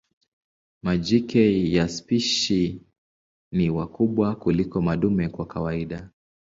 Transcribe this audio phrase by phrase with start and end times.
[0.83, 2.81] Majike ya spishi
[3.51, 6.09] ni wakubwa kuliko madume kwa kawaida.